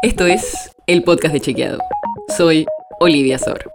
Esto 0.00 0.26
es 0.26 0.70
el 0.86 1.02
podcast 1.02 1.34
de 1.34 1.40
Chequeado. 1.40 1.80
Soy 2.36 2.66
Olivia 3.00 3.36
Sor. 3.36 3.72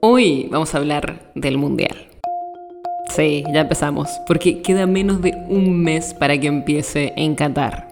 Hoy 0.00 0.48
vamos 0.50 0.74
a 0.74 0.78
hablar 0.78 1.30
del 1.34 1.58
Mundial. 1.58 1.94
Sí, 3.10 3.44
ya 3.52 3.60
empezamos, 3.60 4.08
porque 4.26 4.62
queda 4.62 4.86
menos 4.86 5.20
de 5.20 5.34
un 5.50 5.82
mes 5.82 6.14
para 6.14 6.40
que 6.40 6.46
empiece 6.46 7.12
en 7.16 7.34
Qatar. 7.34 7.88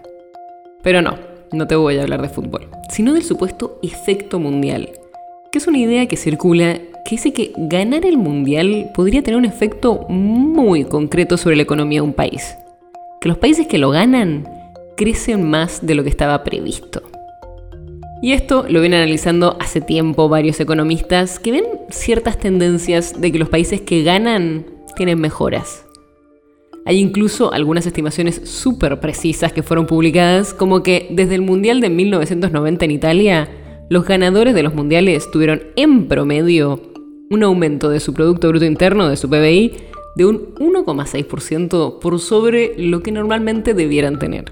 Pero 0.81 1.03
no, 1.03 1.19
no 1.51 1.67
te 1.67 1.75
voy 1.75 1.99
a 1.99 2.01
hablar 2.01 2.23
de 2.23 2.29
fútbol, 2.29 2.67
sino 2.89 3.13
del 3.13 3.23
supuesto 3.23 3.79
efecto 3.83 4.39
mundial, 4.39 4.89
que 5.51 5.59
es 5.59 5.67
una 5.67 5.77
idea 5.77 6.07
que 6.07 6.17
circula 6.17 6.79
que 7.05 7.11
dice 7.11 7.31
que 7.31 7.53
ganar 7.57 8.07
el 8.07 8.17
mundial 8.17 8.89
podría 8.95 9.21
tener 9.21 9.37
un 9.37 9.45
efecto 9.45 10.07
muy 10.09 10.83
concreto 10.83 11.37
sobre 11.37 11.57
la 11.57 11.61
economía 11.61 11.99
de 11.99 12.07
un 12.07 12.13
país. 12.13 12.57
Que 13.21 13.29
los 13.29 13.37
países 13.37 13.67
que 13.67 13.77
lo 13.77 13.91
ganan 13.91 14.56
crecen 14.97 15.49
más 15.49 15.85
de 15.85 15.95
lo 15.95 16.03
que 16.03 16.09
estaba 16.09 16.43
previsto. 16.43 17.03
Y 18.21 18.33
esto 18.33 18.65
lo 18.67 18.81
vienen 18.81 19.01
analizando 19.01 19.55
hace 19.59 19.79
tiempo 19.79 20.27
varios 20.27 20.59
economistas 20.59 21.39
que 21.39 21.51
ven 21.51 21.65
ciertas 21.89 22.39
tendencias 22.39 23.21
de 23.21 23.31
que 23.31 23.39
los 23.39 23.47
países 23.47 23.79
que 23.79 24.03
ganan 24.03 24.65
tienen 24.95 25.21
mejoras. 25.21 25.85
Hay 26.85 26.99
incluso 26.99 27.53
algunas 27.53 27.85
estimaciones 27.85 28.41
súper 28.45 28.99
precisas 28.99 29.53
que 29.53 29.61
fueron 29.61 29.85
publicadas, 29.85 30.53
como 30.53 30.83
que 30.83 31.07
desde 31.11 31.35
el 31.35 31.41
Mundial 31.41 31.79
de 31.79 31.89
1990 31.89 32.85
en 32.85 32.91
Italia, 32.91 33.49
los 33.89 34.05
ganadores 34.05 34.55
de 34.55 34.63
los 34.63 34.73
mundiales 34.73 35.29
tuvieron 35.29 35.63
en 35.75 36.07
promedio 36.07 36.81
un 37.29 37.43
aumento 37.43 37.89
de 37.89 37.99
su 37.99 38.13
Producto 38.13 38.47
Bruto 38.47 38.65
Interno, 38.65 39.09
de 39.09 39.17
su 39.17 39.29
PBI, 39.29 39.73
de 40.15 40.25
un 40.25 40.55
1,6% 40.55 41.99
por 41.99 42.19
sobre 42.19 42.73
lo 42.77 43.03
que 43.03 43.11
normalmente 43.11 43.73
debieran 43.73 44.17
tener. 44.17 44.45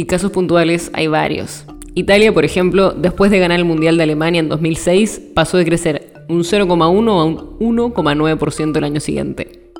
Y 0.00 0.06
casos 0.06 0.30
puntuales 0.30 0.90
hay 0.94 1.08
varios. 1.08 1.66
Italia, 1.94 2.32
por 2.32 2.46
ejemplo, 2.46 2.92
después 2.92 3.30
de 3.30 3.38
ganar 3.38 3.58
el 3.58 3.66
Mundial 3.66 3.98
de 3.98 4.04
Alemania 4.04 4.38
en 4.38 4.48
2006, 4.48 5.20
pasó 5.34 5.58
de 5.58 5.66
crecer 5.66 6.14
un 6.30 6.40
0,1 6.42 6.80
a 6.80 6.88
un 6.88 7.58
1,9% 7.76 8.78
el 8.78 8.84
año 8.84 8.98
siguiente. 8.98 9.70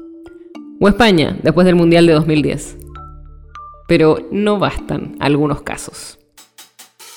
O 0.79 0.89
España, 0.89 1.39
después 1.43 1.65
del 1.65 1.75
Mundial 1.75 2.07
de 2.07 2.13
2010. 2.13 2.77
Pero 3.89 4.29
no 4.31 4.59
bastan 4.59 5.17
algunos 5.21 5.63
casos. 5.63 6.19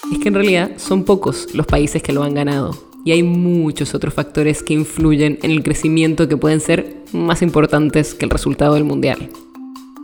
Es 0.09 0.20
que 0.20 0.30
en 0.30 0.36
realidad 0.36 0.72
son 0.77 1.03
pocos 1.03 1.53
los 1.53 1.66
países 1.66 2.02
que 2.02 2.14
lo 2.14 2.23
han 2.23 2.33
ganado, 2.33 2.72
y 3.03 3.11
hay 3.11 3.22
muchos 3.22 3.94
otros 3.94 4.14
factores 4.14 4.64
que 4.64 4.75
influyen 4.75 5.39
en 5.44 5.52
el 5.52 5.61
crecimiento 5.61 6.30
que 6.30 6.38
pueden 6.38 6.61
ser 6.61 6.95
más 7.11 7.42
importantes 7.42 8.14
que 8.14 8.23
el 8.23 8.31
resultado 8.31 8.75
del 8.75 8.86
Mundial. 8.86 9.30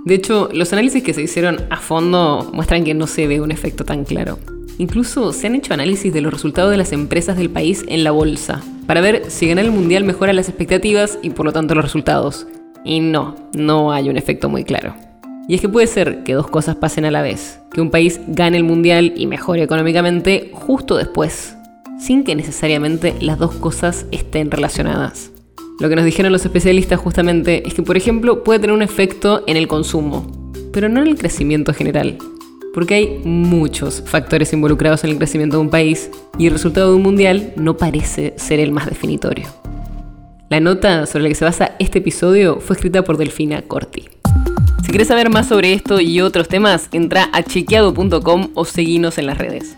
De 0.06 0.16
hecho, 0.16 0.50
los 0.54 0.72
análisis 0.72 1.04
que 1.04 1.14
se 1.14 1.22
hicieron 1.22 1.58
a 1.70 1.78
fondo 1.78 2.50
muestran 2.54 2.84
que 2.84 2.94
no 2.94 3.06
se 3.06 3.28
ve 3.28 3.42
un 3.42 3.52
efecto 3.52 3.84
tan 3.84 4.06
claro. 4.06 4.40
Incluso 4.78 5.34
se 5.34 5.48
han 5.48 5.56
hecho 5.56 5.74
análisis 5.74 6.14
de 6.14 6.22
los 6.22 6.32
resultados 6.32 6.72
de 6.72 6.78
las 6.78 6.94
empresas 6.94 7.36
del 7.36 7.50
país 7.50 7.84
en 7.88 8.06
la 8.06 8.12
bolsa, 8.12 8.64
para 8.88 9.02
ver 9.02 9.30
si 9.30 9.48
ganar 9.48 9.66
el 9.66 9.72
mundial 9.72 10.06
mejora 10.06 10.32
las 10.32 10.48
expectativas 10.48 11.20
y 11.22 11.32
por 11.32 11.46
lo 11.46 11.52
tanto 11.52 11.76
los 11.76 11.84
resultados. 11.84 12.48
Y 12.86 13.02
no, 13.02 13.36
no 13.54 13.92
hay 13.92 14.10
un 14.10 14.16
efecto 14.16 14.48
muy 14.48 14.64
claro. 14.64 14.96
Y 15.50 15.56
es 15.56 15.62
que 15.62 15.68
puede 15.68 15.88
ser 15.88 16.24
que 16.24 16.34
dos 16.34 16.48
cosas 16.48 16.78
pasen 16.78 17.04
a 17.04 17.12
la 17.12 17.22
vez, 17.22 17.60
que 17.74 17.82
un 17.82 17.92
país 17.92 18.22
gane 18.28 18.56
el 18.56 18.64
mundial 18.64 19.14
y 19.18 19.28
mejore 19.28 19.64
económicamente 19.64 20.52
justo 20.54 20.96
después, 20.96 21.58
sin 22.00 22.24
que 22.24 22.36
necesariamente 22.36 23.16
las 23.20 23.38
dos 23.38 23.56
cosas 23.56 24.06
estén 24.12 24.50
relacionadas. 24.50 25.32
Lo 25.80 25.88
que 25.88 25.96
nos 25.96 26.04
dijeron 26.04 26.34
los 26.34 26.44
especialistas 26.44 27.00
justamente 27.00 27.66
es 27.66 27.74
que, 27.74 27.84
por 27.84 27.96
ejemplo, 27.96 28.44
puede 28.44 28.60
tener 28.60 28.76
un 28.76 28.82
efecto 28.82 29.44
en 29.48 29.56
el 29.56 29.70
consumo, 29.70 30.52
pero 30.74 30.90
no 30.90 31.02
en 31.02 31.08
el 31.08 31.18
crecimiento 31.18 31.74
general. 31.74 32.18
Porque 32.74 32.96
hay 32.96 33.22
muchos 33.24 34.04
factores 34.06 34.52
involucrados 34.52 35.06
en 35.06 35.12
el 35.12 35.18
crecimiento 35.18 35.56
de 35.56 35.62
un 35.62 35.70
país 35.70 36.12
y 36.38 36.48
el 36.48 36.54
resultado 36.54 36.90
de 36.90 36.98
un 36.98 37.04
mundial 37.04 37.54
no 37.56 37.78
parece 37.78 38.34
ser 38.36 38.60
el 38.60 38.74
más 38.74 38.88
definitorio. 38.88 39.48
La 40.50 40.60
nota 40.60 41.06
sobre 41.06 41.24
la 41.24 41.30
que 41.30 41.36
se 41.36 41.46
basa 41.46 41.76
este 41.80 42.00
episodio 42.00 42.60
fue 42.60 42.76
escrita 42.76 43.04
por 43.04 43.18
Delfina 43.18 43.62
Corti. 43.62 44.10
Si 44.84 44.90
quieres 44.90 45.08
saber 45.08 45.30
más 45.30 45.48
sobre 45.48 45.72
esto 45.74 46.02
y 46.02 46.20
otros 46.20 46.50
temas, 46.50 46.90
entra 46.92 47.30
a 47.32 47.42
chequeado.com 47.42 48.50
o 48.54 48.66
seguinos 48.66 49.18
en 49.18 49.28
las 49.28 49.38
redes. 49.38 49.78